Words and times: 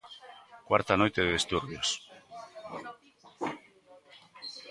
Cuarta 0.67 0.93
noite 1.01 1.19
de 1.23 1.33
disturbios. 1.37 1.89